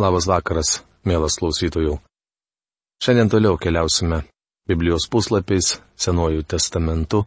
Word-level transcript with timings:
Labas 0.00 0.24
vakaras, 0.24 0.78
mielas 1.04 1.34
klausytojų. 1.36 1.98
Šiandien 3.04 3.28
toliau 3.28 3.58
keliausime 3.60 4.22
Biblijos 4.64 5.04
puslapiais, 5.12 5.74
Senojų 5.92 6.46
testamentu, 6.48 7.26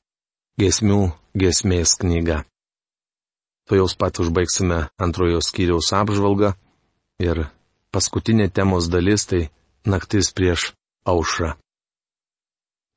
Gesmių 0.57 1.11
gesmės 1.37 1.93
knyga. 2.01 2.39
Tuojaus 3.69 3.93
pat 3.93 4.17
užbaigsime 4.23 4.79
antrojo 4.97 5.43
skyriaus 5.45 5.91
apžvalgą 5.93 6.55
ir 7.21 7.43
paskutinė 7.93 8.49
temos 8.49 8.89
dalis 8.89 9.29
tai 9.29 9.43
naktis 9.85 10.33
prieš 10.33 10.71
aušrą. 11.05 11.53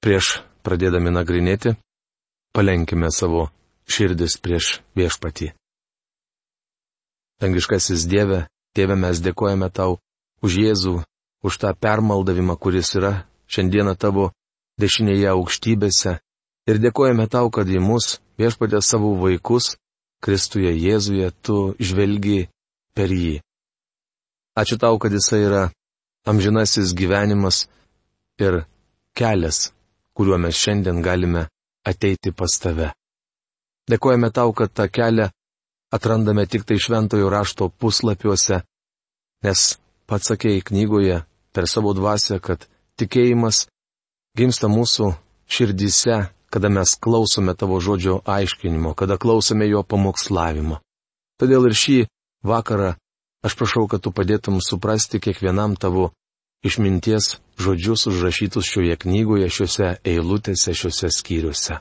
Prieš 0.01 0.41
pradėdami 0.65 1.13
nagrinėti, 1.13 1.77
palenkime 2.57 3.13
savo 3.13 3.51
širdis 3.85 4.41
prieš 4.41 4.79
viešpatį. 4.97 5.53
Dangiškasis 7.45 8.09
Dieve, 8.09 8.47
Tėve 8.77 8.97
mes 9.01 9.23
dėkojame 9.25 9.71
tau 9.73 9.97
už 10.45 10.59
Jėzų, 10.61 10.99
už 11.47 11.59
tą 11.63 11.73
permaldavimą, 11.73 12.59
kuris 12.61 12.93
yra 12.99 13.13
šiandieną 13.49 13.95
tavo 13.97 14.31
dešinėje 14.81 15.31
aukštybėse, 15.33 16.19
ir 16.69 16.81
dėkojame 16.85 17.25
tau, 17.33 17.49
kad 17.49 17.69
į 17.73 17.81
mus, 17.81 18.19
viešpatė 18.37 18.83
savo 18.85 19.15
vaikus, 19.23 19.77
Kristuje 20.21 20.73
Jėzuje, 20.73 21.29
tu 21.45 21.77
žvelgi 21.81 22.49
per 22.97 23.13
jį. 23.13 23.41
Ačiū 24.57 24.79
tau, 24.81 24.97
kad 24.99 25.13
jisai 25.13 25.43
yra 25.45 25.65
amžinasis 26.27 26.95
gyvenimas 26.97 27.67
ir 28.41 28.65
kelias, 29.17 29.71
kuriuo 30.17 30.39
mes 30.41 30.57
šiandien 30.57 31.03
galime 31.05 31.47
ateiti 31.85 32.33
pas 32.33 32.57
tave. 32.61 32.91
Dėkojame 33.87 34.33
tau, 34.35 34.53
kad 34.57 34.73
tą 34.73 34.89
kelią 34.89 35.29
atrandame 35.97 36.47
tik 36.47 36.65
tai 36.69 36.79
šventojo 36.83 37.31
rašto 37.33 37.69
puslapiuose, 37.69 38.63
nes 39.45 39.61
pats 40.07 40.33
sakėjai 40.33 40.65
knygoje 40.71 41.21
per 41.53 41.69
savo 41.71 41.95
dvasę, 41.97 42.39
kad 42.41 42.69
tikėjimas 43.01 43.67
gimsta 44.37 44.69
mūsų 44.69 45.15
širdyse, 45.49 46.27
kada 46.53 46.69
mes 46.73 46.95
klausome 47.01 47.55
tavo 47.59 47.81
žodžio 47.81 48.21
aiškinimo, 48.25 48.95
kada 48.95 49.19
klausome 49.21 49.69
jo 49.69 49.83
pamokslavimo. 49.83 50.81
Todėl 51.41 51.69
ir 51.69 51.77
šį 51.77 51.99
vakarą 52.47 52.95
aš 53.45 53.57
prašau, 53.59 53.87
kad 53.91 54.05
tu 54.05 54.13
padėtum 54.13 54.61
suprasti 54.65 55.21
kiekvienam 55.21 55.77
tavo 55.77 56.11
išminties 56.65 57.37
žodžius 57.61 58.07
užrašytus 58.11 58.65
šioje 58.65 58.97
knygoje, 59.05 59.49
šiuose 59.53 59.91
eilutėse, 60.05 60.75
šiuose 60.75 61.11
skyriuose. 61.13 61.81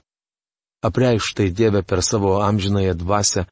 Apreikš 0.86 1.34
tai 1.38 1.50
Dieve 1.50 1.81
per 1.81 2.03
savo 2.06 2.38
amžinąją 2.45 2.94
dvasę, 3.00 3.45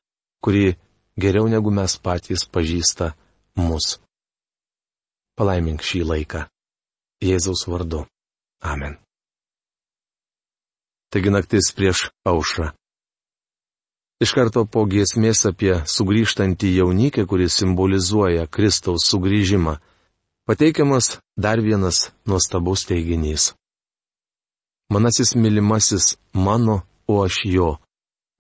kuri 0.44 0.76
geriau 1.16 1.48
negu 1.48 1.72
mes 1.72 1.96
patys 2.04 2.44
pažįsta 2.54 3.14
mus. 3.56 3.98
Palaimink 5.40 5.82
šį 5.82 6.04
laiką. 6.12 6.44
Jėzaus 7.24 7.64
vardu. 7.72 8.04
Amen. 8.62 9.00
Taigi 11.14 11.32
naktis 11.32 11.72
prieš 11.78 12.10
aušrą. 12.28 12.74
Iš 14.24 14.32
karto 14.36 14.64
po 14.66 14.86
giesmės 14.88 15.44
apie 15.50 15.74
sugrįžtantį 15.90 16.70
jaunikį, 16.78 17.26
kuris 17.30 17.58
simbolizuoja 17.60 18.46
Kristaus 18.48 19.08
sugrįžimą, 19.12 19.78
pateikiamas 20.48 21.20
dar 21.36 21.60
vienas 21.60 22.10
nuostabus 22.26 22.86
teiginys. 22.90 23.52
Manasis 24.94 25.36
mylimasis 25.36 26.16
mano, 26.34 26.84
o 27.08 27.24
aš 27.26 27.42
jo, 27.50 27.70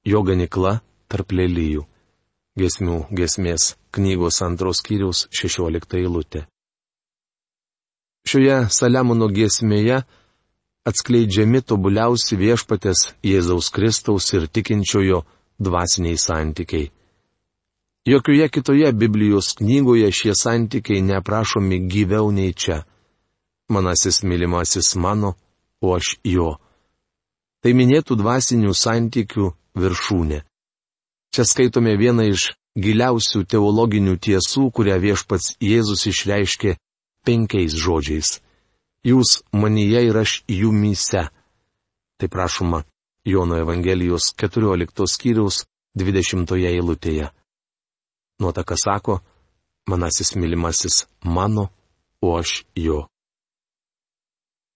jo 0.05 0.23
ganikla 0.23 0.79
tarp 1.11 1.33
lelyjų. 1.35 1.83
Gesmių 2.53 3.07
gesmės 3.09 3.71
knygos 3.97 4.37
antros 4.45 4.83
kiriaus 4.85 5.23
16 5.33 5.97
eilutė. 5.97 6.43
Šioje 8.29 8.57
Saliamono 8.69 9.25
giesmėje 9.33 10.03
atskleidžiami 10.85 11.63
tobuliausi 11.65 12.37
viešpatės 12.37 13.01
Jėzaus 13.25 13.71
Kristaus 13.73 14.29
ir 14.37 14.45
tikinčiojo 14.45 15.23
dvasiniai 15.57 16.19
santykiai. 16.21 16.91
Jokioje 18.05 18.49
kitoje 18.53 18.93
Biblijos 18.93 19.55
knygoje 19.57 20.11
šie 20.11 20.37
santykiai 20.37 21.01
neaprašomi 21.01 21.81
gyviau 21.89 22.29
nei 22.29 22.53
čia. 22.53 22.83
Manasis 23.73 24.21
mylimasis 24.21 24.93
mano, 24.95 25.33
o 25.81 25.95
aš 25.97 26.19
jo. 26.21 26.59
Tai 27.63 27.71
minėtų 27.73 28.19
dvasinių 28.21 28.77
santykių 28.77 29.53
viršūnė. 29.79 30.43
Čia 31.33 31.47
skaitome 31.49 31.95
vieną 31.97 32.27
iš 32.29 32.51
giliausių 32.77 33.39
teologinių 33.49 34.19
tiesų, 34.21 34.67
kurią 34.69 34.99
viešpats 35.01 35.55
Jėzus 35.57 36.05
išreiškė 36.11 36.75
penkiais 37.25 37.73
žodžiais. 37.73 38.37
Jūs 39.01 39.41
manyje 39.49 40.03
ir 40.09 40.19
aš 40.21 40.43
jumyse. 40.45 41.23
Tai 42.21 42.27
prašoma 42.29 42.83
Jono 43.25 43.57
Evangelijos 43.57 44.29
14 44.37 45.09
skyriaus 45.09 45.63
20 45.97 46.53
eilutėje. 46.69 47.31
Nuotaka 48.37 48.77
sako, 48.77 49.21
manasis 49.89 50.35
mylimasis 50.37 51.07
mano, 51.25 51.71
o 52.21 52.37
aš 52.37 52.61
jo. 52.77 53.07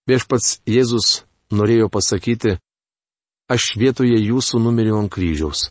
Viešpats 0.09 0.61
Jėzus 0.65 1.27
norėjo 1.53 1.93
pasakyti, 1.93 2.57
aš 3.45 3.75
vietoje 3.77 4.17
jūsų 4.25 4.65
numeriu 4.65 4.97
ant 4.97 5.13
kryžiaus. 5.13 5.69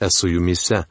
Esu 0.00 0.30
jumise. 0.30 0.84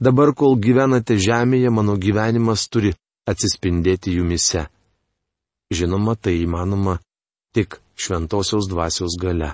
Dabar, 0.00 0.32
kol 0.34 0.56
gyvenate 0.62 1.18
žemėje, 1.18 1.70
mano 1.74 1.96
gyvenimas 1.98 2.68
turi 2.70 2.92
atsispindėti 3.26 4.14
jumise. 4.14 4.68
Žinoma, 5.74 6.14
tai 6.14 6.38
įmanoma 6.44 6.98
tik 7.52 7.80
šventosios 7.98 8.68
dvasios 8.70 9.18
gale. 9.20 9.52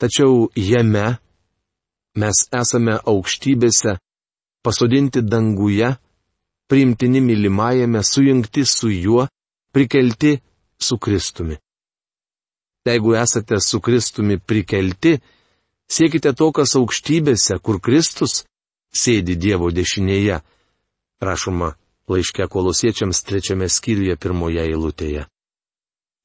Tačiau 0.00 0.48
jame 0.56 1.18
mes 2.16 2.38
esame 2.56 2.94
aukštybėse, 3.12 3.96
pasodinti 4.64 5.22
danguje, 5.22 5.90
priimtini 6.70 7.20
mylimajame, 7.20 8.02
sujungti 8.02 8.64
su 8.64 8.90
juo, 8.90 9.26
prikelti 9.74 10.38
su 10.78 10.98
Kristumi. 10.98 11.58
Jeigu 12.86 13.14
esate 13.14 13.60
su 13.60 13.80
Kristumi 13.80 14.38
prikelti, 14.38 15.18
siekite 15.90 16.32
to, 16.38 16.50
kas 16.54 16.76
aukštybėse, 16.78 17.58
kur 17.58 17.80
Kristus 17.82 18.44
sėdi 18.94 19.36
Dievo 19.36 19.70
dešinėje. 19.74 20.40
Rašoma 21.20 21.74
laiške 22.10 22.46
kolosiečiams 22.48 23.22
trečiame 23.26 23.68
skyriuje 23.68 24.16
pirmoje 24.16 24.64
eilutėje. 24.64 25.26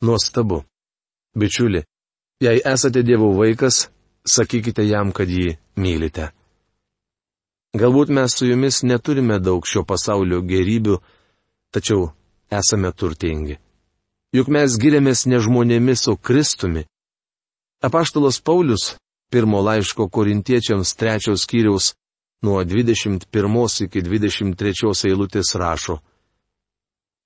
Nuostabu. 0.05 0.63
Bičiuli, 1.35 1.83
jei 2.39 2.61
esate 2.63 3.03
Dievo 3.03 3.33
vaikas, 3.35 3.89
sakykite 4.23 4.85
jam, 4.87 5.11
kad 5.11 5.29
jį 5.29 5.57
mylite. 5.75 6.31
Galbūt 7.75 8.13
mes 8.15 8.31
su 8.31 8.47
jumis 8.47 8.83
neturime 8.87 9.35
daug 9.43 9.65
šio 9.67 9.83
pasaulio 9.83 10.39
gerybių, 10.47 10.95
tačiau 11.75 12.13
esame 12.47 12.93
turtingi. 12.95 13.57
Juk 14.35 14.47
mes 14.47 14.77
giriamės 14.79 15.25
ne 15.27 15.41
žmonėmis, 15.43 16.07
o 16.07 16.15
Kristumi. 16.15 16.85
Apaštalas 17.83 18.39
Paulius, 18.39 18.95
pirmo 19.31 19.61
laiško 19.61 20.07
korintiečiams 20.09 20.95
trečios 20.95 21.43
skyriaus 21.43 21.93
nuo 22.41 22.63
21 22.63 23.83
iki 23.85 24.01
23 24.01 25.07
eilutės 25.09 25.55
rašo. 25.55 25.99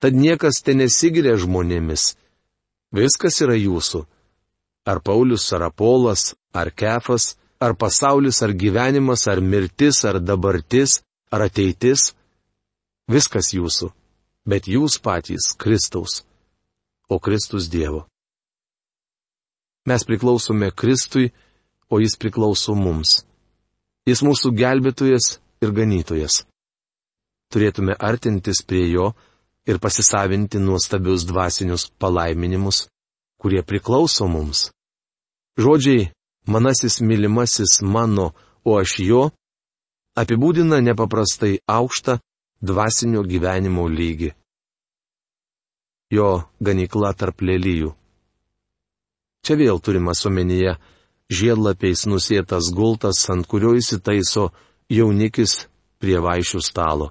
Tad 0.00 0.16
niekas 0.16 0.62
ten 0.64 0.80
nesigiria 0.80 1.36
žmonėmis. 1.36 2.14
Viskas 2.96 3.36
yra 3.44 3.56
jūsų. 3.58 4.06
Ar 4.88 5.02
Paulius, 5.04 5.44
ar 5.52 5.68
Apolas, 5.68 6.34
ar 6.56 6.70
Kefas, 6.72 7.36
ar 7.60 7.76
pasaulis, 7.76 8.40
ar 8.42 8.54
gyvenimas, 8.56 9.26
ar 9.28 9.42
mirtis, 9.44 10.00
ar 10.08 10.18
dabartis, 10.18 11.02
ar 11.30 11.44
ateitis. 11.44 12.14
Viskas 13.10 13.52
jūsų. 13.52 13.90
Bet 14.48 14.66
jūs 14.66 14.96
patys 15.04 15.52
Kristaus. 15.60 16.24
O 17.10 17.20
Kristus 17.20 17.68
Dievo. 17.68 18.06
Mes 19.84 20.04
priklausome 20.06 20.70
Kristui, 20.72 21.32
o 21.90 22.00
jis 22.00 22.16
priklauso 22.16 22.74
mums. 22.74 23.24
Jis 24.08 24.22
mūsų 24.24 24.54
gelbėtojas 24.56 25.36
ir 25.60 25.74
ganytojas. 25.76 26.44
Turėtume 27.50 27.96
artintis 27.98 28.62
prie 28.62 28.86
jo 28.92 29.10
ir 29.66 29.80
pasisavinti 29.82 30.58
nuostabius 30.62 31.26
dvasinius 31.28 31.90
palaiminimus, 31.98 32.86
kurie 33.40 33.62
priklauso 33.66 34.28
mums. 34.30 34.70
Žodžiai 35.58 36.08
manasis 36.46 37.00
mylimasis 37.00 37.80
mano, 37.82 38.32
o 38.64 38.78
aš 38.78 38.98
jo, 39.04 39.22
apibūdina 40.16 40.80
nepaprastai 40.84 41.58
aukštą 41.66 42.18
dvasinio 42.62 43.24
gyvenimo 43.24 43.86
lygį. 43.88 44.30
Jo 46.10 46.30
ganykla 46.60 47.12
tarp 47.14 47.42
lelyjų. 47.46 47.92
Čia 49.46 49.56
vėl 49.56 49.78
turimas 49.80 50.20
omenyje 50.28 50.74
žiedlapiais 51.30 52.06
nusėtas 52.10 52.70
gultas, 52.74 53.22
ant 53.30 53.46
kurio 53.46 53.76
įsitaiso 53.78 54.50
jaunikis 54.90 55.66
prie 56.02 56.18
vaišių 56.18 56.60
stalo. 56.64 57.10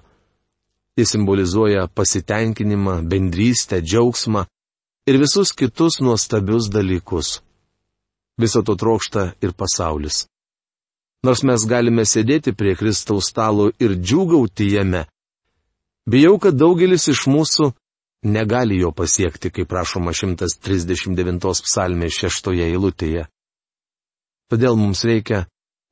Jis 0.98 1.14
simbolizuoja 1.14 1.86
pasitenkinimą, 1.94 3.00
bendrystę, 3.08 3.80
džiaugsmą 3.80 4.44
ir 5.08 5.20
visus 5.22 5.54
kitus 5.56 6.00
nuostabius 6.04 6.68
dalykus. 6.68 7.40
Viso 8.40 8.62
to 8.62 8.76
trokšta 8.76 9.32
ir 9.40 9.54
pasaulis. 9.56 10.26
Nors 11.24 11.42
mes 11.44 11.64
galime 11.68 12.04
sėdėti 12.08 12.54
prie 12.56 12.74
Kristaus 12.76 13.28
stalo 13.28 13.68
ir 13.78 13.96
džiūgauti 13.96 14.70
jame, 14.72 15.04
bijau, 16.08 16.38
kad 16.40 16.56
daugelis 16.56 17.08
iš 17.12 17.26
mūsų 17.28 17.72
negali 18.24 18.80
jo 18.80 18.92
pasiekti, 18.92 19.50
kaip 19.52 19.68
prašoma 19.68 20.14
139 20.16 21.64
psalmės 21.66 22.16
šeštoje 22.22 22.70
eilutėje. 22.72 23.26
Todėl 24.50 24.74
mums 24.74 25.04
reikia 25.06 25.44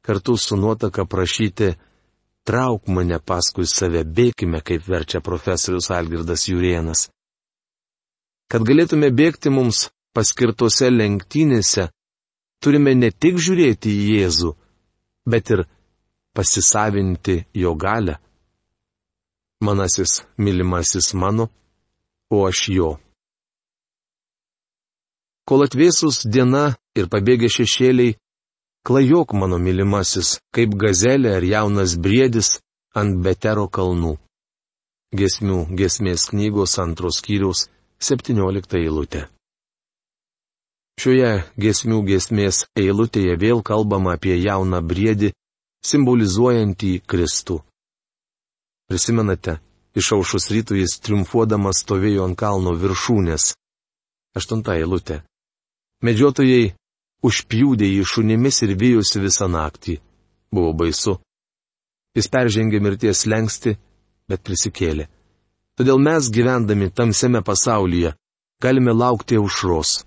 kartu 0.02 0.34
su 0.36 0.56
nuotaka 0.56 1.04
prašyti, 1.06 1.76
trauk 2.48 2.88
mane 2.90 3.18
paskui 3.20 3.68
save, 3.70 4.02
bėkime, 4.02 4.62
kaip 4.66 4.86
verčia 4.88 5.20
profesorius 5.22 5.90
Algirdas 5.94 6.48
Jurienas. 6.48 7.06
Kad 8.50 8.64
galėtume 8.64 9.12
bėgti 9.14 9.52
mums 9.52 9.86
paskirtose 10.16 10.88
lenktynėse, 10.90 11.90
turime 12.64 12.94
ne 12.96 13.10
tik 13.12 13.38
žiūrėti 13.38 13.92
į 13.92 14.06
Jėzų, 14.14 14.54
bet 15.28 15.52
ir 15.54 15.66
pasisavinti 16.34 17.44
jo 17.62 17.74
galę. 17.78 18.16
Manasis 19.62 20.22
mylimasis 20.38 21.12
mano, 21.14 21.50
o 22.30 22.46
aš 22.48 22.68
jo. 22.74 22.90
Kol 25.48 25.64
atvėsus 25.66 26.24
diena 26.26 26.72
ir 26.98 27.08
pabėgė 27.12 27.50
šešėliai, 27.52 28.16
klajok 28.86 29.34
mano 29.40 29.58
mylimasis, 29.58 30.38
kaip 30.54 30.76
gazelė 30.82 31.36
ar 31.38 31.44
jaunas 31.44 31.96
briedis 31.96 32.58
ant 32.94 33.20
Betero 33.24 33.68
kalnų. 33.68 34.16
Gesmių 35.18 35.58
gesmės 35.80 36.28
knygos 36.30 36.78
antros 36.82 37.20
skyriaus 37.22 37.68
17 38.00 38.76
eilutė. 38.82 39.26
Šioje 40.98 41.32
gesmių 41.56 42.02
gesmės 42.10 42.66
eilutėje 42.76 43.38
vėl 43.38 43.62
kalbama 43.62 44.16
apie 44.18 44.34
jauną 44.36 44.82
briedį, 44.82 45.32
simbolizuojantį 45.86 46.92
Kristų. 47.06 47.62
Prisimenate, 48.90 49.60
Išaušus 49.98 50.50
rytų 50.52 50.76
jis 50.78 50.98
triumfuodamas 51.02 51.80
stovėjo 51.82 52.26
ant 52.28 52.38
kalno 52.38 52.74
viršūnės. 52.78 53.54
Aštunta 54.38 54.76
eilutė. 54.78 55.22
Medžiotojai 56.04 56.74
užpjūdė 57.24 57.88
jį 57.88 58.04
šunimis 58.12 58.62
ir 58.66 58.74
vyjusi 58.78 59.22
visą 59.22 59.48
naktį. 59.50 59.98
Buvo 60.54 60.72
baisu. 60.72 61.18
Jis 62.16 62.30
peržengė 62.32 62.80
mirties 62.82 63.26
lengsti, 63.26 63.76
bet 64.28 64.42
prisikėlė. 64.46 65.08
Todėl 65.78 66.00
mes 66.02 66.30
gyvendami 66.34 66.90
tamsiame 66.90 67.42
pasaulyje 67.46 68.14
galime 68.62 68.92
laukti 68.92 69.36
aušros. 69.38 70.02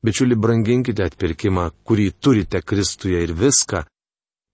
Bičiuli, 0.00 0.36
branginkite 0.36 1.04
atpirkimą, 1.04 1.66
kurį 1.84 2.06
turite 2.24 2.62
Kristuje 2.64 3.20
ir 3.20 3.34
viską, 3.36 3.82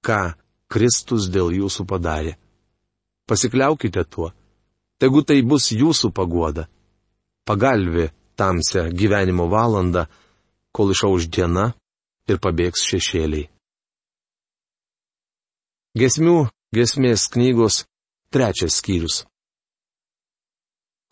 ką 0.02 0.23
Kristus 0.67 1.28
dėl 1.31 1.52
jūsų 1.55 1.87
padarė. 1.87 2.34
Pasikliaukite 3.31 4.02
tuo. 4.11 4.32
Tegu 4.99 5.23
tai 5.23 5.43
bus 5.46 5.70
jūsų 5.70 6.11
paguoda. 6.11 6.67
Pagalvė 7.46 8.11
tamsią 8.34 8.88
gyvenimo 8.90 9.46
valandą, 9.52 10.06
kol 10.76 10.93
išauž 10.93 11.28
diena 11.32 11.70
ir 12.28 12.40
pabėgs 12.43 12.84
šešėliai. 12.90 13.49
Gesmių 15.96 16.38
gesmės 16.76 17.25
knygos 17.32 17.87
trečias 18.28 18.76
skyrius. 18.82 19.23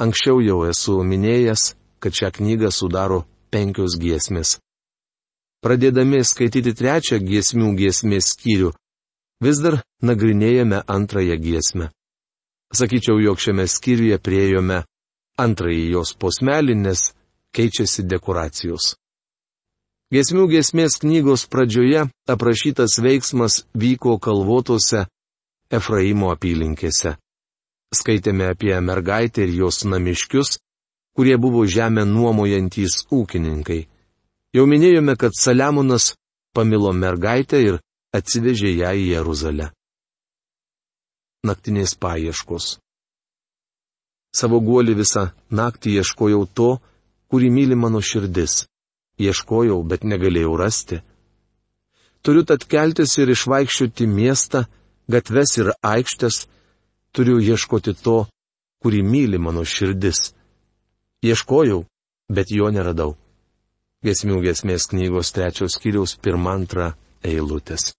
Anksčiau 0.05 0.43
jau 0.45 0.59
esu 0.69 0.99
minėjęs, 1.07 1.63
kad 2.03 2.13
šią 2.13 2.29
knygą 2.37 2.69
sudaro 2.75 3.23
penkios 3.55 3.97
giesmės. 4.03 4.59
Pradėdami 5.65 6.21
skaityti 6.27 6.75
trečią 6.77 7.21
giesmių 7.25 7.71
giesmės 7.79 8.35
skyrių, 8.35 8.75
vis 9.41 9.63
dar 9.65 9.79
nagrinėjame 10.05 10.83
antrąją 10.97 11.39
giesmę. 11.41 11.87
Sakyčiau, 12.75 13.17
jog 13.23 13.41
šiame 13.41 13.65
skyriuje 13.71 14.19
priejome 14.19 14.83
antrąjį 15.41 15.87
jos 15.95 16.13
posmelį, 16.21 16.75
nes 16.85 17.07
keičiasi 17.55 18.05
dekoracijos. 18.11 18.97
Gesmių 20.15 20.45
gesmės 20.53 21.01
knygos 21.03 21.43
pradžioje 21.51 22.05
aprašytas 22.31 23.01
veiksmas 23.03 23.65
vyko 23.75 24.15
kalvotose 24.23 25.09
Efraimo 25.75 26.31
apylinkėse. 26.31 27.17
Skaitėme 27.95 28.53
apie 28.53 28.75
mergaitę 28.79 29.43
ir 29.43 29.55
jos 29.59 29.83
namiškius, 29.91 30.59
kurie 31.19 31.35
buvo 31.39 31.65
žemę 31.67 32.05
nuomojantys 32.07 33.05
ūkininkai. 33.11 33.81
Jau 34.55 34.67
minėjome, 34.71 35.17
kad 35.19 35.35
Saliamonas 35.35 36.13
pamilo 36.55 36.93
mergaitę 36.95 37.63
ir 37.63 37.81
atsivežė 38.15 38.71
ją 38.77 38.95
į 38.95 39.09
Jeruzalę 39.17 39.73
naktinės 41.45 41.93
paieškos. 42.01 42.79
Savo 44.35 44.59
guolį 44.65 44.97
visą 45.03 45.29
naktį 45.51 45.99
ieškojau 46.01 46.47
to, 46.59 46.71
kurį 47.31 47.51
myli 47.55 47.77
mano 47.79 48.01
širdis. 48.03 48.65
Ieškojau, 49.21 49.83
bet 49.87 50.05
negalėjau 50.05 50.57
rasti. 50.59 51.01
Turiu 52.25 52.43
tad 52.49 52.65
keltis 52.67 53.19
ir 53.21 53.31
išvaikščioti 53.31 54.07
miestą, 54.11 54.65
gatves 55.13 55.59
ir 55.61 55.71
aikštės, 55.85 56.47
turiu 57.15 57.39
ieškoti 57.39 57.95
to, 58.01 58.25
kurį 58.83 59.03
myli 59.07 59.39
mano 59.39 59.65
širdis. 59.65 60.33
Ieškojau, 61.25 61.85
bet 62.29 62.51
jo 62.51 62.71
neradau. 62.75 63.15
Gesmių 64.05 64.43
gesmės 64.45 64.89
knygos 64.91 65.33
trečios 65.33 65.79
skyriaus 65.79 66.17
pirmą 66.21 66.59
antrą 66.59 66.91
eilutės. 67.25 67.95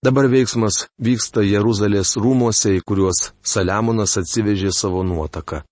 Dabar 0.00 0.30
veiksmas 0.32 0.86
vyksta 0.96 1.42
Jeruzalės 1.44 2.14
rūmose, 2.16 2.76
į 2.78 2.84
kuriuos 2.88 3.32
Saliamonas 3.42 4.16
atsivežė 4.20 4.70
savo 4.72 5.02
nuotaką. 5.04 5.64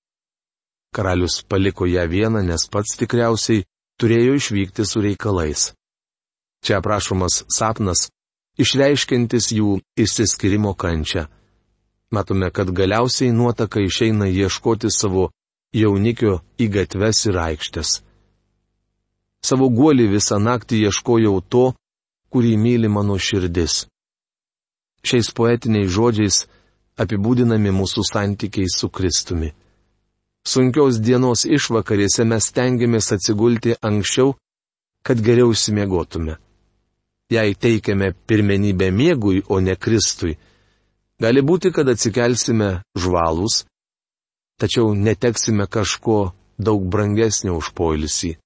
Karalius 0.93 1.41
paliko 1.49 1.87
ją 1.87 2.05
vieną, 2.11 2.43
nes 2.45 2.67
pats 2.73 2.97
tikriausiai 3.01 3.65
turėjo 4.01 4.37
išvykti 4.39 4.87
su 4.87 5.03
reikalais. 5.05 5.73
Čia 6.65 6.79
aprašomas 6.81 7.45
sapnas, 7.55 8.09
išreiškintis 8.59 9.53
jų 9.55 9.79
išsiskirimo 9.99 10.75
kančią. 10.75 11.27
Matome, 12.11 12.51
kad 12.51 12.71
galiausiai 12.73 13.33
nuotaka 13.33 13.81
išeina 13.85 14.27
ieškoti 14.33 14.91
savo 14.91 15.29
jaunikio 15.75 16.41
į 16.59 16.69
gatves 16.73 17.27
ir 17.29 17.37
aikštės. 17.43 17.99
Savo 19.45 19.69
guolį 19.71 20.09
visą 20.17 20.39
naktį 20.43 20.89
ieškojau 20.89 21.37
to, 21.53 21.67
kurį 22.33 22.57
myli 22.59 22.89
mano 22.89 23.19
širdis. 23.19 23.87
Šiais 25.07 25.31
poetiniais 25.37 25.93
žodžiais 25.95 26.47
apibūdinami 26.99 27.71
mūsų 27.71 28.03
santykiai 28.09 28.67
su 28.73 28.89
Kristumi. 28.91 29.53
Sunkios 30.49 30.97
dienos 31.05 31.45
išvakarėse 31.45 32.25
mes 32.25 32.47
tengiamės 32.57 33.11
atsigulti 33.13 33.75
anksčiau, 33.85 34.31
kad 35.05 35.21
geriau 35.21 35.53
įsimiegotume. 35.53 36.39
Jei 37.29 37.53
teikiame 37.53 38.15
pirmenybę 38.27 38.89
miegui, 38.89 39.43
o 39.53 39.59
ne 39.61 39.75
Kristui, 39.77 40.39
gali 41.21 41.43
būti, 41.45 41.69
kad 41.77 41.91
atsikelsime 41.93 42.69
žvalus, 42.97 43.67
tačiau 44.57 44.95
neteksime 44.97 45.67
kažko 45.69 46.31
daug 46.57 46.87
brangesnio 46.89 47.59
už 47.61 47.75
poilsį. 47.77 48.39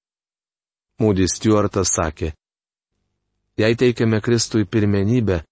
Mūdis 0.99 1.37
Stuartas 1.39 1.95
sakė, 1.95 2.33
jei 3.63 3.79
teikiame 3.79 4.19
Kristui 4.27 4.67
pirmenybę, 4.67 5.45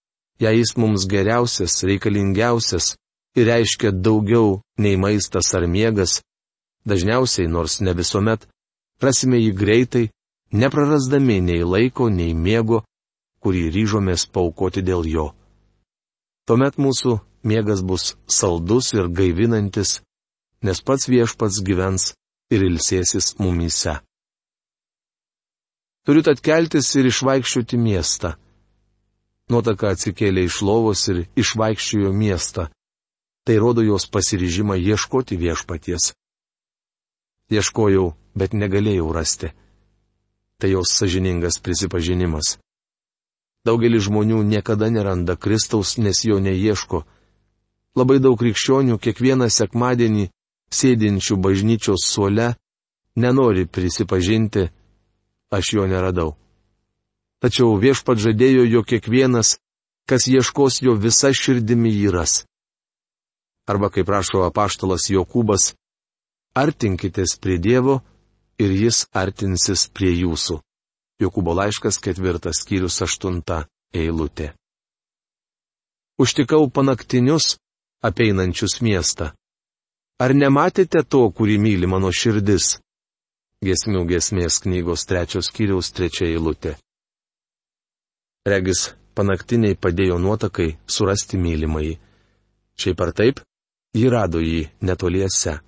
jei 0.42 0.59
jis 0.59 0.75
mums 0.76 1.07
geriausias, 1.07 1.78
reikalingiausias 1.87 2.97
ir 3.38 3.47
reiškia 3.52 3.95
daugiau 3.95 4.59
nei 4.83 4.99
maistas 4.99 5.54
ar 5.54 5.69
miegas, 5.71 6.19
dažniausiai, 6.89 7.49
nors 7.49 7.81
ne 7.81 7.95
visuomet, 7.97 8.47
rasime 9.03 9.41
jį 9.41 9.53
greitai, 9.57 10.05
neprarasdami 10.53 11.41
nei 11.41 11.65
laiko, 11.65 12.09
nei 12.09 12.35
miego, 12.35 12.83
kurį 13.43 13.71
ryžomės 13.77 14.27
paukoti 14.27 14.83
dėl 14.85 15.07
jo. 15.09 15.27
Tuomet 16.47 16.77
mūsų 16.81 17.19
miegas 17.45 17.83
bus 17.83 18.15
saldus 18.27 18.93
ir 18.97 19.09
gaivinantis, 19.09 20.01
nes 20.63 20.83
pats 20.83 21.09
viešpats 21.09 21.63
gyvens 21.65 22.13
ir 22.51 22.67
ilsėsis 22.67 23.37
mumyse. 23.39 24.01
Turiu 26.05 26.25
atkeltis 26.33 26.89
ir 26.97 27.09
išvaikščioti 27.13 27.79
miestą 27.79 28.35
Nuotaka 29.51 29.89
atsikėlė 29.97 30.45
iš 30.47 30.61
lovos 30.63 31.01
ir 31.11 31.25
išvaikščiojo 31.43 32.13
miestą. 32.15 32.69
Tai 33.47 33.57
rodo 33.59 33.83
jos 33.83 34.07
pasiryžimą 34.07 34.77
ieškoti 34.79 35.39
viešpaties. 35.41 36.13
Ieškojau, 37.50 38.14
bet 38.35 38.54
negalėjau 38.54 39.11
rasti. 39.12 39.50
Tai 40.61 40.71
jos 40.71 40.92
sažiningas 40.95 41.59
prisipažinimas. 41.59 42.59
Daugelis 43.66 44.07
žmonių 44.07 44.42
niekada 44.47 44.88
neranda 44.88 45.37
Kristaus, 45.37 45.99
nes 45.99 46.25
jo 46.25 46.38
neieško. 46.38 47.04
labai 47.97 48.19
daug 48.23 48.38
krikščionių 48.38 48.97
kiekvieną 48.99 49.50
sekmadienį 49.50 50.30
sėdinčių 50.71 51.37
bažnyčios 51.37 52.07
suole 52.07 52.54
nenori 53.16 53.66
prisipažinti, 53.66 54.71
aš 55.50 55.73
jo 55.73 55.87
neradau. 55.87 56.37
Tačiau 57.40 57.75
viešpat 57.80 58.21
žadėjo, 58.21 58.64
jog 58.69 58.87
kiekvienas, 58.87 59.59
kas 60.07 60.28
ieškos 60.28 60.83
jo 60.83 60.95
visa 60.95 61.33
širdimi 61.33 61.90
įras. 62.07 62.45
Arba 63.66 63.90
kaip 63.90 64.07
prašo 64.07 64.45
apaštalas 64.47 65.11
Jokūbas, 65.11 65.75
artinkitės 66.62 67.37
prie 67.43 67.59
Dievo 67.62 68.00
ir 68.61 68.73
jis 68.76 69.07
artinsis 69.17 69.87
prie 69.95 70.12
jūsų. 70.21 70.61
Jokūbo 71.21 71.55
laiškas 71.57 72.00
ketvirtas 72.00 72.62
skyrius 72.64 73.00
aštunta 73.05 73.64
eilutė. 73.93 74.52
Užtikau 76.21 76.69
panaktinius, 76.69 77.57
apeinančius 78.05 78.81
miestą. 78.85 79.33
Ar 80.21 80.35
nematėte 80.37 81.00
to, 81.09 81.23
kurį 81.33 81.57
myli 81.61 81.88
mano 81.88 82.11
širdis? 82.12 82.76
Gesmių 83.64 84.05
gesmės 84.09 84.61
knygos 84.64 85.07
trečios 85.09 85.49
skyriaus 85.49 85.93
trečia 85.97 86.29
eilutė. 86.29 86.75
Regis, 88.49 88.90
panaktiniai 89.17 89.76
padėjo 89.76 90.17
nuotakai 90.21 90.75
surasti 90.88 91.40
mylimai. 91.40 91.99
Šiaip 92.81 93.00
ar 93.05 93.12
taip, 93.17 93.40
ji 93.97 94.09
rado 94.12 94.40
jį 94.40 94.62
netoliese. 94.85 95.59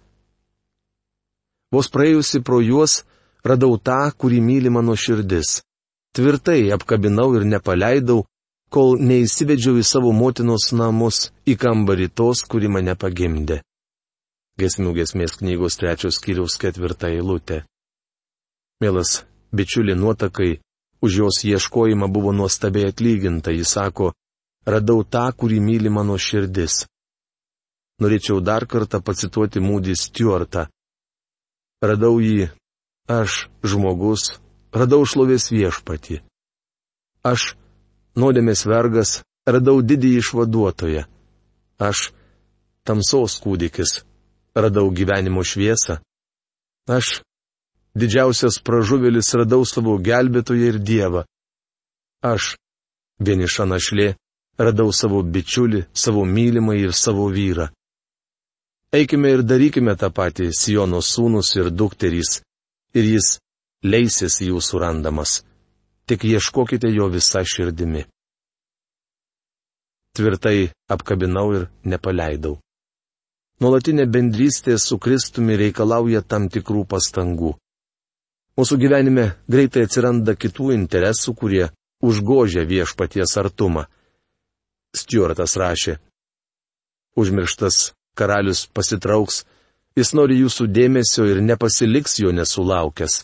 Vos 1.73 1.89
praėjusi 1.89 2.43
pro 2.45 2.61
juos, 2.61 3.03
radau 3.45 3.79
tą, 3.79 4.13
kurį 4.17 4.41
myli 4.45 4.71
mano 4.71 4.97
širdis. 4.97 5.63
Tvirtai 6.13 6.69
apkabinau 6.77 7.31
ir 7.39 7.47
nepaleidau, 7.49 8.27
kol 8.73 8.99
neįsivedžiau 9.01 9.79
į 9.81 9.85
savo 9.85 10.13
motinos 10.13 10.71
namus, 10.77 11.31
į 11.49 11.57
kambarį 11.61 12.09
tos, 12.13 12.45
kuri 12.45 12.69
mane 12.69 12.95
pagimdė. 12.97 13.63
Gesmių 14.61 14.93
gesmės 15.01 15.39
knygos 15.41 15.79
trečios 15.81 16.19
skyriaus 16.21 16.59
ketvirta 16.61 17.09
eilutė. 17.09 17.63
Mielas, 18.85 19.23
bičiuli 19.57 19.97
nuotakai, 19.97 20.61
už 21.01 21.17
jos 21.21 21.41
ieškojimą 21.49 22.09
buvo 22.13 22.33
nuostabiai 22.37 22.93
atlyginta, 22.93 23.51
jis 23.51 23.73
sako, 23.77 24.13
radau 24.69 25.05
tą, 25.05 25.25
kurį 25.33 25.61
myli 25.65 25.91
mano 25.91 26.19
širdis. 26.21 26.85
Norėčiau 28.03 28.41
dar 28.45 28.67
kartą 28.67 29.01
pacituoti 29.01 29.61
Mūdį 29.63 29.97
Stuartą. 29.97 30.67
Radau 31.83 32.21
jį, 32.23 32.47
aš, 33.11 33.49
žmogus, 33.67 34.37
radau 34.71 35.03
šlovės 35.03 35.49
viešpatį. 35.51 36.21
Aš, 37.27 37.57
nuodėmės 38.15 38.63
vergas, 38.71 39.17
radau 39.47 39.81
didį 39.83 40.13
išvaduotoją. 40.21 41.03
Aš, 41.83 42.13
tamsos 42.87 43.41
kūdikis, 43.43 44.05
radau 44.55 44.91
gyvenimo 44.95 45.43
šviesą. 45.43 45.99
Aš, 46.87 47.21
didžiausias 47.99 48.63
pražuvėlis, 48.63 49.35
radau 49.35 49.67
savo 49.67 49.99
gelbėtoją 49.99 50.73
ir 50.73 50.79
dievą. 50.79 51.27
Aš, 52.23 52.55
vieniša 53.19 53.67
našlė, 53.67 54.13
radau 54.59 54.93
savo 54.95 55.23
bičiulį, 55.23 55.89
savo 55.91 56.23
mylimą 56.23 56.79
ir 56.79 56.95
savo 56.95 57.27
vyrą. 57.27 57.73
Eikime 58.93 59.31
ir 59.33 59.43
darykime 59.49 59.95
tą 59.97 60.11
patį 60.13 60.51
Sijono 60.53 61.01
sūnus 61.01 61.55
ir 61.57 61.71
dukterys, 61.73 62.43
ir 62.93 63.07
jis 63.15 63.39
leisis 63.83 64.43
jūsų 64.45 64.83
randamas 64.83 65.41
tik 66.07 66.25
ieškokite 66.29 66.91
jo 66.93 67.07
visą 67.09 67.41
širdimi. 67.47 68.05
Tvirtai 70.13 70.73
apkabinau 70.93 71.47
ir 71.57 71.65
nepaleidau. 71.89 72.59
Nuolatinė 73.63 74.05
bendrystė 74.11 74.77
su 74.77 74.99
Kristumi 74.99 75.57
reikalauja 75.57 76.21
tam 76.21 76.51
tikrų 76.53 76.85
pastangų. 76.91 77.55
Mūsų 78.59 78.77
gyvenime 78.83 79.25
greitai 79.49 79.87
atsiranda 79.87 80.35
kitų 80.37 80.75
interesų, 80.77 81.33
kurie 81.33 81.71
užgožia 82.05 82.67
viešpaties 82.69 83.39
artumą. 83.41 83.87
Stuartas 84.93 85.57
rašė. 85.57 85.97
Užmirštas 87.17 87.93
karalius 88.19 88.67
pasitrauks, 88.67 89.43
jis 89.97 90.13
nori 90.17 90.39
jūsų 90.43 90.69
dėmesio 90.73 91.27
ir 91.31 91.43
nepasiliks 91.45 92.19
jo 92.23 92.33
nesulaukęs. 92.33 93.23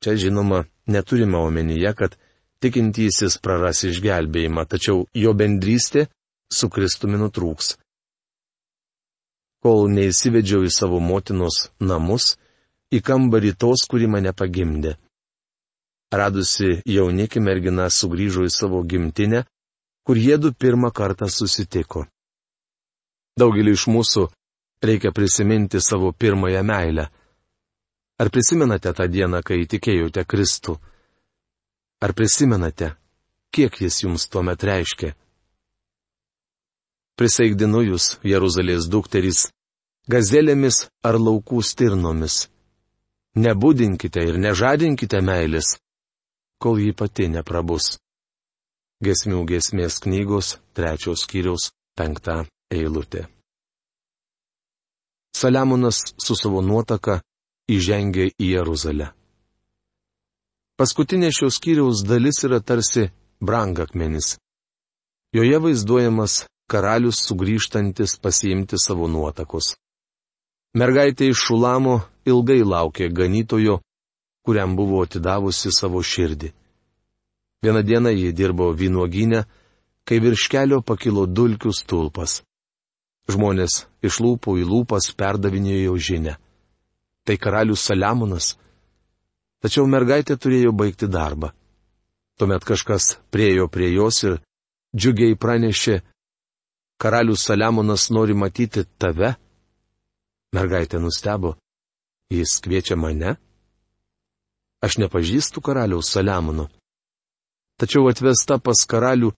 Čia 0.00 0.16
žinoma, 0.16 0.64
neturime 0.88 1.38
omenyje, 1.38 1.92
kad 1.96 2.16
tikintysis 2.60 3.36
praras 3.44 3.84
išgelbėjimą, 3.88 4.64
tačiau 4.68 5.04
jo 5.14 5.32
bendrystė 5.36 6.06
su 6.52 6.70
Kristumi 6.72 7.20
nutrūks. 7.20 7.76
Kol 9.60 9.90
neįsivedžiau 9.92 10.64
į 10.64 10.72
savo 10.72 11.00
motinos 11.04 11.66
namus, 11.84 12.36
į 12.90 13.02
kambarį 13.04 13.52
tos, 13.60 13.84
kuri 13.88 14.08
mane 14.08 14.32
pagimdė. 14.32 14.96
Radusi 16.10 16.80
jaunikį 16.88 17.42
mergina 17.44 17.86
sugrįžo 17.92 18.46
į 18.48 18.50
savo 18.50 18.80
gimtinę, 18.82 19.44
kur 20.02 20.18
jėdu 20.18 20.50
pirmą 20.56 20.90
kartą 20.90 21.28
susitiko. 21.30 22.06
Daugelį 23.40 23.72
iš 23.72 23.86
mūsų 23.88 24.26
reikia 24.84 25.12
prisiminti 25.16 25.80
savo 25.80 26.12
pirmąją 26.12 26.62
meilę. 26.62 27.08
Ar 28.20 28.28
prisimenate 28.30 28.92
tą 28.92 29.06
dieną, 29.08 29.40
kai 29.42 29.64
tikėjote 29.64 30.26
Kristų? 30.28 30.76
Ar 32.04 32.12
prisimenate, 32.12 32.94
kiek 33.54 33.80
jis 33.80 34.02
jums 34.04 34.28
tuomet 34.28 34.60
reiškia? 34.64 35.14
Prisaigdinu 37.16 37.80
jūs, 37.84 38.18
Jeruzalės 38.24 38.88
dukterys, 38.92 39.48
gazelėmis 40.08 40.86
ar 41.04 41.16
laukų 41.20 41.62
stirnomis. 41.64 42.46
Nebudinkite 43.36 44.24
ir 44.28 44.40
nežadinkite 44.40 45.20
meilės, 45.24 45.78
kol 46.60 46.80
ji 46.80 46.92
pati 46.92 47.28
neprabus. 47.32 47.96
Gesmių 49.04 49.44
gesmės 49.48 50.00
knygos 50.04 50.56
trečios 50.76 51.24
skyriaus 51.24 51.70
penktą 51.96 52.42
eilutė. 52.70 53.26
Saliamonas 55.36 56.02
su 56.18 56.36
savo 56.36 56.62
nuotaka 56.62 57.20
įžengė 57.70 58.30
į 58.34 58.52
Jeruzalę. 58.54 59.10
Paskutinė 60.80 61.30
šios 61.36 61.58
skyriaus 61.60 62.04
dalis 62.08 62.40
yra 62.46 62.60
tarsi 62.60 63.10
brangakmenis. 63.40 64.38
Joje 65.36 65.58
vaizduojamas 65.64 66.44
karalius 66.70 67.20
sugrįžtantis 67.26 68.16
pasiimti 68.22 68.78
savo 68.80 69.08
nuotakus. 69.08 69.74
Mergaitė 70.74 71.30
iš 71.30 71.44
Šulamo 71.46 72.00
ilgai 72.30 72.62
laukė 72.62 73.10
ganytojo, 73.10 73.80
kuriam 74.46 74.76
buvo 74.78 75.02
atidavusi 75.04 75.72
savo 75.74 76.02
širdį. 76.02 76.52
Vieną 77.62 77.82
dieną 77.84 78.10
ji 78.16 78.32
dirbo 78.32 78.70
vynuoginę, 78.72 79.44
kai 80.06 80.20
virš 80.24 80.46
kelio 80.52 80.80
pakilo 80.80 81.26
dulkių 81.26 81.74
stulpas. 81.76 82.40
Žmonės 83.30 83.84
iš 84.06 84.20
lūpų 84.24 84.58
į 84.62 84.66
lūpas 84.68 85.12
perdavinėjo 85.18 85.94
žinę. 85.96 86.36
Tai 87.24 87.36
karalius 87.36 87.84
Saliamonas 87.86 88.54
Tačiau 89.60 89.84
mergaitė 89.84 90.38
turėjo 90.40 90.72
baigti 90.72 91.08
darbą. 91.08 91.52
Tuomet 92.40 92.64
kažkas 92.64 93.18
priejo 93.32 93.68
prie 93.68 93.90
jos 93.92 94.22
ir 94.24 94.38
džiugiai 94.96 95.36
pranešė, 95.36 95.98
karalius 97.00 97.44
Saliamonas 97.44 98.08
nori 98.10 98.34
matyti 98.34 98.86
tave. 98.98 99.34
Mergaitė 100.56 100.98
nustebo, 100.98 101.58
jis 102.32 102.56
kviečia 102.64 102.96
mane? 102.96 103.36
Aš 104.80 104.96
nepažįstu 105.02 105.60
karaliaus 105.60 106.08
Saliamono. 106.08 106.70
Tačiau 107.76 108.08
atvesta 108.08 108.56
pas 108.58 108.80
karalių, 108.88 109.34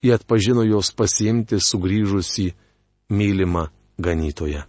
jie 0.00 0.16
atpažino 0.16 0.64
jos 0.64 0.94
pasiimti 0.96 1.60
sugrįžusį 1.60 2.48
mylimą 3.10 3.66
ganytoją. 3.98 4.62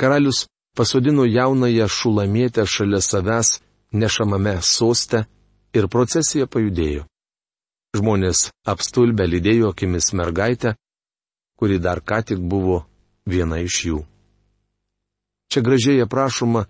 Karalius 0.00 0.46
pasodino 0.76 1.24
jaunąją 1.24 1.86
šulamietę 1.88 2.66
šalia 2.66 3.00
savęs 3.00 3.48
nešamame 3.92 4.62
soste 4.62 5.24
ir 5.76 5.88
procesija 5.88 6.46
pajudėjo. 6.46 7.04
Žmonės 7.94 8.48
apstulbę 8.66 9.26
lydėjo 9.30 9.70
akimis 9.70 10.10
mergaitę, 10.18 10.74
kuri 11.58 11.78
dar 11.78 12.02
ką 12.02 12.18
tik 12.26 12.40
buvo 12.42 12.82
viena 13.26 13.60
iš 13.62 13.76
jų. 13.88 14.00
Čia 15.50 15.60
gražiai 15.62 16.02
aprašoma 16.02 16.64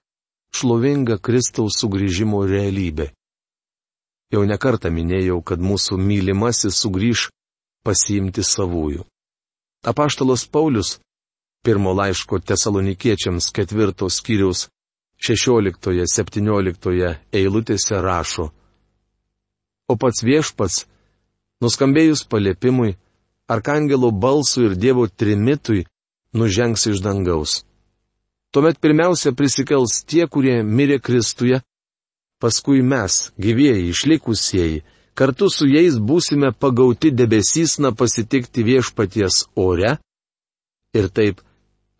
šlovinga 0.54 1.16
Kristaus 1.18 1.80
sugrįžimo 1.80 2.44
realybė. 2.44 3.08
Jau 4.32 4.44
nekartą 4.44 4.90
minėjau, 4.92 5.40
kad 5.40 5.62
mūsų 5.62 5.96
mylimasis 5.96 6.76
sugrįž 6.82 7.30
pasiimti 7.86 8.44
savųjų. 8.44 9.04
Apaštalas 9.84 10.46
Paulius 10.48 11.00
pirmo 11.64 11.92
laiško 11.92 12.38
tesalonikiečiams 12.38 13.50
ketvirtos 13.52 14.16
skyriaus 14.20 14.68
16-17 15.28 17.16
eilutėse 17.32 18.00
rašo. 18.06 18.50
O 19.88 19.96
pats 20.00 20.24
viešpats, 20.24 20.86
nuskambėjus 21.60 22.24
paliepimui, 22.28 22.96
arkangelo 23.48 24.10
balsui 24.10 24.64
ir 24.70 24.74
Dievo 24.80 25.04
trimitui 25.08 25.84
nužengs 26.32 26.86
iš 26.92 27.04
dangaus. 27.04 27.64
Tuomet 28.52 28.80
pirmiausia 28.80 29.32
prisikels 29.36 30.04
tie, 30.08 30.24
kurie 30.28 30.62
mirė 30.62 31.00
Kristuje, 31.00 31.60
paskui 32.40 32.80
mes, 32.82 33.32
gyvieji, 33.36 33.90
išlikusieji, 33.92 34.84
kartu 35.14 35.48
su 35.50 35.66
jais 35.70 35.96
būsime 35.98 36.52
pagauti 36.52 37.10
debesysna 37.10 37.94
pasitikti 37.94 38.64
viešpaties 38.66 39.44
ore 39.54 39.96
ir 40.94 41.08
taip 41.08 41.40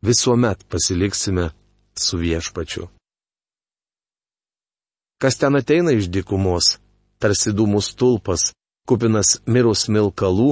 visuomet 0.03 0.67
pasiliksime 0.69 1.51
su 1.97 2.19
viešpačiu. 2.19 2.89
Kas 5.23 5.39
ten 5.39 5.57
ateina 5.57 5.95
iš 5.95 6.11
dykumos, 6.11 6.77
tarsi 7.23 7.55
dūmų 7.55 7.81
stulpas, 7.81 8.51
kupinas 8.89 9.39
mirus 9.47 9.87
milkalų 9.89 10.51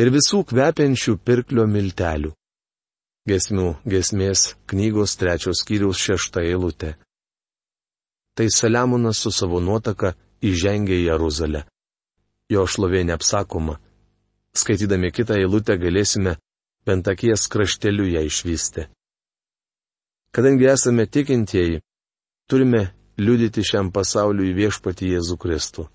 ir 0.00 0.12
visų 0.14 0.44
kvepiančių 0.48 1.18
pirklio 1.26 1.66
miltelių. 1.68 2.32
Gesmių 3.26 3.68
gesmės 3.90 4.52
knygos 4.70 5.16
trečios 5.18 5.64
skyriaus 5.64 5.98
šešta 5.98 6.44
eilutė. 6.46 6.94
Tai 8.38 8.46
Saliamonas 8.54 9.18
su 9.18 9.32
savo 9.34 9.58
nuotaka 9.60 10.14
įžengė 10.44 10.94
į 11.00 11.08
Jeruzalę. 11.10 11.64
Jo 12.50 12.66
šlovė 12.66 13.02
neapsakoma. 13.08 13.78
Skaitydami 14.56 15.10
kitą 15.12 15.34
eilutę 15.40 15.76
galėsime 15.80 16.36
bent 16.86 17.08
akies 17.10 17.48
krašteliu 17.50 18.06
ją 18.06 18.22
išvysti. 18.28 18.86
Kadangi 20.30 20.68
esame 20.70 21.06
tikintieji, 21.06 21.80
turime 22.48 22.82
liudyti 23.18 23.64
šiam 23.64 23.90
pasauliu 23.92 24.46
į 24.46 24.54
viešpatį 24.60 25.12
Jėzų 25.16 25.36
Kristų. 25.42 25.86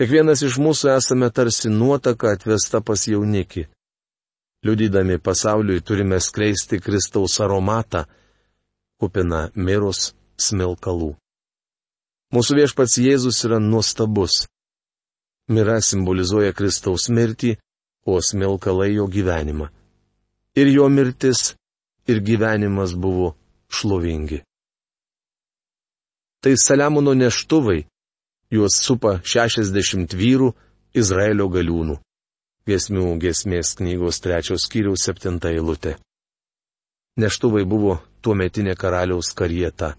Kiekvienas 0.00 0.44
iš 0.46 0.56
mūsų 0.62 0.94
esame 0.94 1.28
tarsi 1.34 1.68
nuotaka 1.72 2.34
atvesta 2.36 2.80
pas 2.80 3.02
jaunikį. 3.08 3.66
Liudydami 4.64 5.18
pasauliui 5.18 5.80
turime 5.80 6.20
skleisti 6.20 6.78
Kristaus 6.84 7.38
aromatą, 7.40 8.04
kupina 9.00 9.48
mirus 9.54 10.12
smilkalų. 10.36 11.14
Mūsų 12.30 12.56
viešpats 12.60 12.98
Jėzus 13.00 13.40
yra 13.48 13.58
nuostabus. 13.58 14.44
Mira 15.50 15.80
simbolizuoja 15.82 16.52
Kristaus 16.54 17.08
mirtį, 17.10 17.56
o 18.06 18.20
smilkalai 18.22 18.92
jo 18.94 19.06
gyvenimą. 19.10 19.66
Ir 20.60 20.70
jo 20.70 20.86
mirtis, 20.88 21.54
ir 22.10 22.20
gyvenimas 22.22 22.94
buvo 22.94 23.34
šlovingi. 23.70 24.40
Tai 26.40 26.54
Saliamono 26.56 27.14
neštuvai, 27.14 27.84
juos 28.50 28.78
supa 28.80 29.18
šešiasdešimt 29.22 30.14
vyrų 30.16 30.52
Izraelio 30.96 31.48
galiūnų. 31.52 31.98
Gesmių 32.70 33.16
gesmės 33.20 33.74
knygos 33.78 34.20
trečios 34.22 34.64
skyriaus 34.66 35.04
septinta 35.06 35.50
eilutė. 35.50 35.96
Neštuvai 37.20 37.64
buvo 37.66 37.98
tuo 38.22 38.36
metinė 38.38 38.76
karaliaus 38.78 39.32
karieta. 39.34 39.96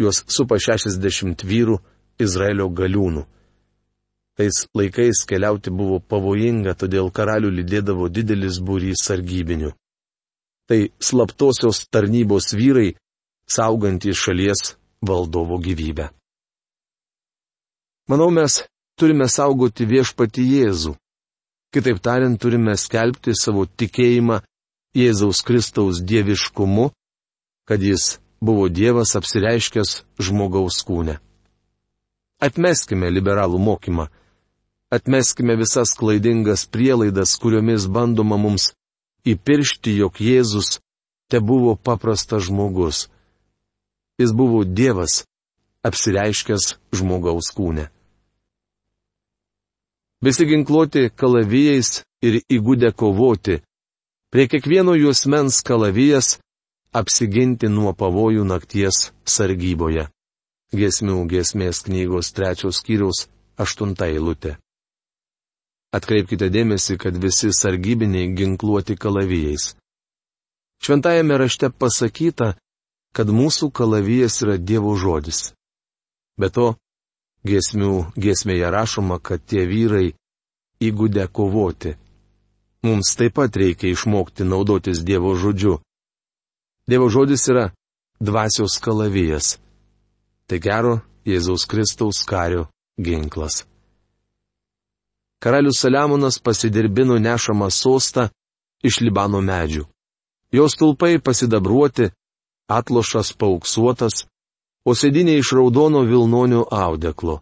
Juos 0.00 0.24
supa 0.26 0.58
60 0.58 1.44
vyrų 1.46 1.78
Izraelio 2.18 2.66
galiūnų. 2.68 3.22
Tais 4.34 4.64
laikais 4.74 5.22
keliauti 5.30 5.70
buvo 5.70 6.00
pavojinga, 6.00 6.74
todėl 6.74 7.10
karalių 7.14 7.52
lydėdavo 7.60 8.08
didelis 8.10 8.58
būrys 8.58 9.04
sargybinių. 9.06 9.70
Tai 10.66 10.80
slaptosios 10.98 11.84
tarnybos 11.92 12.50
vyrai, 12.58 12.96
saugantys 13.46 14.18
šalies 14.18 14.74
valdovo 15.06 15.60
gyvybę. 15.62 16.08
Manau, 18.08 18.30
mes 18.34 18.64
turime 18.98 19.28
saugoti 19.30 19.86
viešpati 19.86 20.42
Jėzų. 20.42 20.96
Kitaip 21.74 22.00
tariant, 22.02 22.38
turime 22.40 22.74
skelbti 22.78 23.34
savo 23.38 23.64
tikėjimą 23.66 24.40
Jėzaus 24.94 25.42
Kristaus 25.46 26.02
dieviškumu, 26.02 26.90
kad 27.68 27.82
jis 27.82 28.18
buvo 28.44 28.68
Dievas 28.68 29.14
apsireiškęs 29.18 30.02
žmogaus 30.22 30.82
kūne. 30.86 31.16
Atmeskime 32.44 33.08
liberalų 33.10 33.58
mokymą. 33.58 34.10
Atmeskime 34.94 35.56
visas 35.58 35.90
klaidingas 35.98 36.66
prielaidas, 36.70 37.34
kuriomis 37.42 37.88
bandoma 37.90 38.36
mums 38.38 38.68
įpiršti, 39.26 39.96
jog 39.98 40.20
Jėzus 40.22 40.78
te 41.30 41.40
buvo 41.40 41.74
paprastas 41.74 42.46
žmogus. 42.46 43.08
Jis 44.22 44.30
buvo 44.30 44.62
Dievas, 44.62 45.24
apsireiškęs 45.82 46.76
žmogaus 46.94 47.50
kūne. 47.56 47.88
Visi 50.22 50.46
ginkluoti 50.46 51.10
kalavijais 51.20 52.04
ir 52.22 52.38
įgūdę 52.46 52.94
kovoti. 52.94 53.58
Prie 54.30 54.46
kiekvieno 54.48 54.94
juosmens 54.94 55.58
kalavijas 55.66 56.36
apsiginti 56.94 57.66
nuo 57.68 57.92
pavojų 57.98 58.46
nakties 58.46 59.08
sargyboje. 59.26 60.06
Gesmių 60.74 61.24
gesmės 61.34 61.82
knygos 61.88 62.30
trečios 62.36 62.78
skyriaus 62.78 63.26
aštunta 63.58 64.06
eilutė. 64.14 64.54
Atkreipkite 65.94 66.48
dėmesį, 66.50 66.96
kad 66.98 67.16
visi 67.22 67.52
sargybiniai 67.54 68.32
ginkluoti 68.34 68.96
kalavijais. 68.98 69.74
Šventajame 70.82 71.38
rašte 71.38 71.70
pasakyta, 71.70 72.54
kad 73.14 73.30
mūsų 73.30 73.70
kalavijas 73.70 74.40
yra 74.42 74.56
Dievo 74.58 74.96
žodis. 74.98 75.52
Be 76.40 76.50
to, 76.50 76.74
Giesmių 77.44 78.10
giesmėje 78.16 78.70
rašoma, 78.72 79.18
kad 79.20 79.42
tie 79.44 79.66
vyrai 79.68 80.14
įgūdę 80.80 81.26
kovoti. 81.28 81.92
Mums 82.84 83.12
taip 83.20 83.36
pat 83.36 83.56
reikia 83.60 83.92
išmokti 83.92 84.46
naudotis 84.48 85.02
Dievo 85.04 85.34
žodžiu. 85.36 85.76
Dievo 86.88 87.10
žodis 87.12 87.44
yra 87.52 87.66
dvasios 88.20 88.78
kalavijas. 88.80 89.58
Tai 90.48 90.58
gero 90.60 90.98
Jėzaus 91.28 91.68
Kristaus 91.68 92.24
kario 92.28 92.66
ginklas. 93.00 93.64
Karalius 95.42 95.80
Saliamonas 95.82 96.38
pasidirbino 96.38 97.18
nešamą 97.18 97.70
sostą 97.70 98.28
iš 98.82 99.00
Libano 99.00 99.40
medžių. 99.40 99.84
Jos 100.52 100.76
tulpai 100.78 101.18
pasidabruoti, 101.18 102.10
atlošas 102.68 103.32
pauksuotas, 103.40 104.24
o 104.84 104.94
sėdinė 104.94 105.38
iš 105.40 105.52
raudono 105.58 106.04
Vilnonio 106.06 106.64
audeklo. 106.70 107.40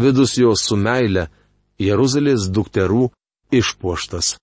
Vidus 0.00 0.36
jos 0.38 0.62
su 0.68 0.76
meile 0.76 1.28
Jeruzalės 1.80 2.46
dukterų 2.52 3.08
išpuoštas. 3.50 4.36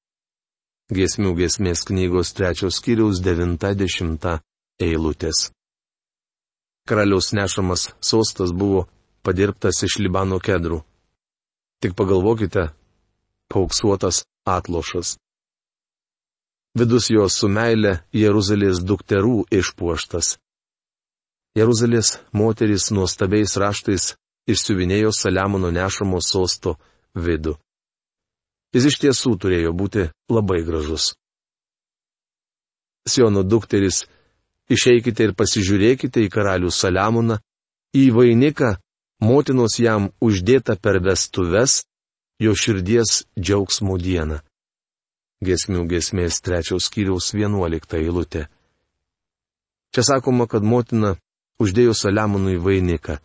Gesmių 0.91 1.33
gesmės 1.37 1.83
knygos 1.87 2.33
trečios 2.33 2.79
skyriaus 2.79 3.21
90 3.23 4.39
eilutės. 4.79 5.49
Karaliaus 6.87 7.33
nešamas 7.35 7.89
sostas 7.99 8.53
buvo 8.55 8.85
padirbtas 9.21 9.83
iš 9.83 9.99
Libano 9.99 10.39
kedrų. 10.39 10.81
Tik 11.81 11.93
pagalvokite, 11.93 12.69
pauksuotas 13.53 14.25
atlošas. 14.45 15.17
Vidus 16.77 17.09
jos 17.09 17.35
su 17.37 17.47
meile 17.49 17.91
Jeruzalės 18.13 18.81
dukterų 18.81 19.43
išpuoštas. 19.59 20.37
Jeruzalės 21.57 22.15
moterys 22.33 22.89
nuostabiais 22.93 23.53
raštais 23.61 24.15
išsiuvinėjo 24.49 25.13
Saliamono 25.13 25.69
nešamo 25.73 26.17
sosto 26.21 26.75
vidų. 27.13 27.53
Jis 28.73 28.89
iš 28.89 28.97
tiesų 29.03 29.35
turėjo 29.41 29.71
būti 29.77 30.07
labai 30.33 30.63
gražus. 30.65 31.13
Siono 33.07 33.45
dukteris, 33.45 34.03
išeikite 34.69 35.29
ir 35.29 35.37
pasižiūrėkite 35.37 36.25
į 36.25 36.33
karalių 36.33 36.73
Saliamoną, 36.73 37.37
į 37.93 38.09
vainiką, 38.17 38.75
motinos 39.21 39.79
jam 39.79 40.11
uždėtą 40.21 40.77
per 40.81 40.99
vestuves, 41.03 41.83
jo 42.39 42.53
širdies 42.53 43.23
džiaugsmų 43.39 43.97
dieną. 44.01 44.41
Gesmių 45.45 45.85
gesmės 45.89 46.41
trečiaus 46.41 46.89
skyriaus 46.89 47.33
vienuolikta 47.33 47.97
eilutė. 48.01 48.47
Čia 49.93 50.03
sakoma, 50.03 50.47
kad 50.49 50.65
motina 50.65 51.15
uždėjo 51.61 51.93
Saliamonui 51.93 52.57
vainiką. 52.61 53.17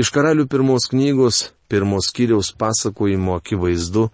Iš 0.00 0.10
karalių 0.10 0.48
pirmos 0.50 0.88
knygos, 0.90 1.52
pirmos 1.68 2.10
kiriaus 2.10 2.50
pasakojimo 2.58 3.36
akivaizdu, 3.38 4.08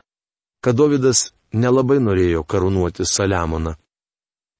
kad 0.60 0.76
Davidas 0.76 1.30
nelabai 1.52 1.98
norėjo 2.02 2.44
karūnuoti 2.44 3.06
Saliamoną. 3.08 3.76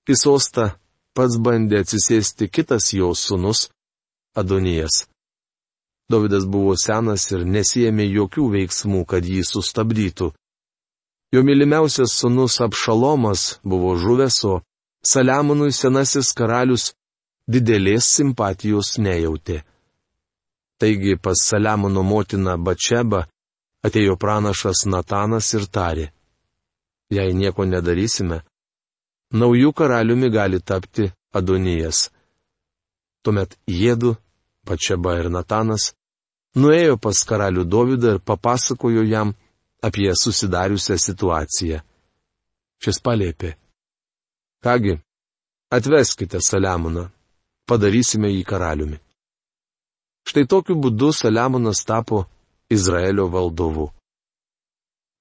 Į 0.09 0.16
sostą 0.16 0.70
pats 1.14 1.37
bandė 1.38 1.83
atsisėsti 1.85 2.49
kitas 2.49 2.92
jo 2.96 3.12
sunus- 3.14 3.68
Adonijas. 4.40 5.10
Davidas 6.11 6.46
buvo 6.51 6.75
senas 6.75 7.29
ir 7.31 7.44
nesijėmė 7.46 8.07
jokių 8.11 8.46
veiksmų, 8.55 9.05
kad 9.07 9.27
jį 9.27 9.44
sustabdytų. 9.46 10.33
Jo 11.31 11.40
mylimiausias 11.46 12.16
sunus 12.18 12.57
Apšalomas 12.64 13.61
buvo 13.62 13.94
žuvęs, 13.94 14.38
o 14.53 14.55
Saliamonui 15.07 15.70
senasis 15.73 16.33
karalius 16.35 16.90
didelės 17.46 18.09
simpatijos 18.16 18.96
nejautė. 18.99 19.61
Taigi 20.83 21.14
pas 21.16 21.38
Saliamono 21.51 22.03
motiną 22.03 22.57
Bačebą 22.59 23.20
atėjo 23.87 24.16
pranašas 24.18 24.83
Natanas 24.90 25.53
ir 25.55 25.68
tarė. 25.77 26.09
Jei 27.11 27.31
nieko 27.35 27.68
nedarysime, 27.70 28.40
naujų 29.31 29.70
karaliumi 29.79 30.31
gali 30.35 30.59
tapti 30.61 31.07
Adonijas. 31.38 32.09
Tuomet 33.23 33.55
jėdu, 33.66 34.16
Pačiaba 34.66 35.16
ir 35.20 35.31
Natanas, 35.31 35.94
nuėjo 36.57 36.97
pas 36.99 37.23
karalių 37.27 37.65
Dovydą 37.65 38.17
ir 38.17 38.21
papasakojo 38.25 39.05
jam 39.07 39.35
apie 39.83 40.11
susidariusią 40.15 40.97
situaciją. 40.99 41.81
Šis 42.81 42.99
palėpė. 43.05 43.55
Kągi, 44.65 44.97
atveskite 45.73 46.41
Saliamoną, 46.41 47.09
padarysime 47.69 48.31
jį 48.33 48.43
karaliumi. 48.45 48.99
Štai 50.29 50.45
tokiu 50.47 50.77
būdu 50.77 51.13
Saliamonas 51.17 51.85
tapo 51.85 52.27
Izraelio 52.71 53.29
valdovu. 53.29 53.91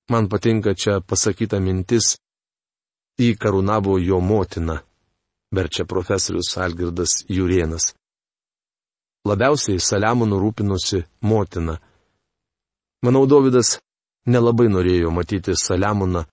Man 0.09 0.27
patinka 0.29 0.73
čia 0.73 0.99
pasakyta 1.01 1.59
mintis, 1.61 2.17
jį 3.19 3.35
karūnavo 3.37 3.99
jo 4.01 4.19
motina, 4.19 4.79
berčia 5.53 5.85
profesorius 5.85 6.57
Algirdas 6.57 7.23
Jurienas. 7.29 7.93
Labiausiai 9.27 9.79
Saliamonų 9.83 10.39
rūpinosi 10.39 11.03
motina. 11.21 11.75
Manau, 13.03 13.25
Davidas 13.27 13.77
nelabai 14.25 14.69
norėjo 14.71 15.11
matyti 15.11 15.55
Saliamoną 15.55 16.23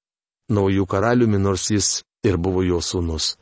naujų 0.51 0.87
karaliumi, 0.87 1.39
nors 1.39 1.71
jis 1.71 2.03
ir 2.27 2.39
buvo 2.39 2.63
jo 2.63 2.79
sūnus. 2.83 3.35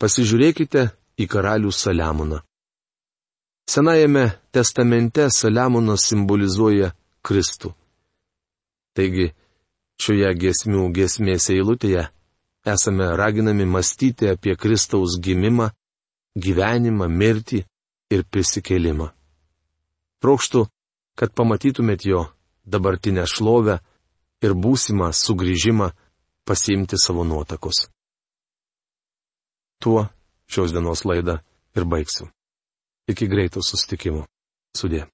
Pasižiūrėkite 0.00 0.88
į 1.20 1.26
karalių 1.28 1.72
Saliamoną. 1.72 2.42
Senajame 3.68 4.30
testamente 4.52 5.28
Saliamonas 5.32 6.04
simbolizuoja 6.08 6.92
Kristų. 7.26 7.72
Taigi, 8.96 9.32
šioje 10.00 10.30
giesmių 10.40 10.84
giesmės 10.96 11.50
eilutėje 11.52 12.06
esame 12.66 13.08
raginami 13.16 13.66
mąstyti 13.68 14.30
apie 14.32 14.54
Kristaus 14.56 15.18
gimimą, 15.20 15.70
gyvenimą, 16.36 17.08
mirtį 17.08 17.64
ir 18.12 18.24
prisikėlimą. 18.30 19.10
Trokštų, 20.22 20.66
kad 21.16 21.32
pamatytumėt 21.36 22.06
jo 22.06 22.26
dabartinę 22.64 23.24
šlovę 23.26 23.80
ir 24.44 24.54
būsimą 24.54 25.10
sugrįžimą 25.16 25.90
pasiimti 26.46 27.00
savo 27.00 27.24
nuotakos. 27.24 27.88
Tuo 29.82 30.06
šios 30.48 30.72
dienos 30.72 31.04
laidą 31.04 31.40
ir 31.76 31.84
baigsiu. 31.84 32.30
Iki 33.10 33.28
greito 33.30 33.62
sustikimo. 33.62 34.24
Sudė. 34.76 35.06